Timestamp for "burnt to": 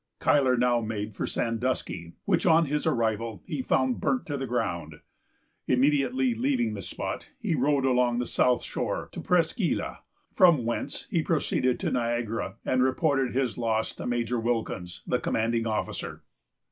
4.01-4.35